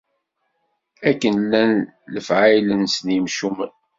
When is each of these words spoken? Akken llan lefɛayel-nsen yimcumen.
Akken 1.09 1.35
llan 1.45 1.73
lefɛayel-nsen 2.13 3.07
yimcumen. 3.15 3.73